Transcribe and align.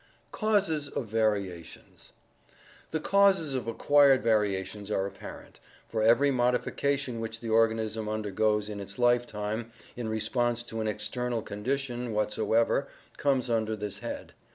Causes 0.31 0.89
of 0.89 1.05
Variations 1.05 2.11
The 2.89 2.99
causes 2.99 3.53
of 3.53 3.67
acquired 3.67 4.23
variations 4.23 4.89
are 4.89 5.05
apparent, 5.05 5.59
for 5.87 6.01
every 6.01 6.31
modi 6.31 6.57
fication 6.57 7.19
which 7.19 7.39
the 7.39 7.51
organism 7.51 8.09
undergoes 8.09 8.67
in 8.67 8.79
its 8.79 8.97
lifetime 8.97 9.71
in 9.95 10.09
response 10.09 10.63
to 10.63 10.81
any 10.81 10.89
external 10.89 11.43
condition 11.43 12.13
whatsoever 12.13 12.87
comes 13.17 13.47
under 13.47 13.75
this 13.75 13.99
head. 13.99 14.33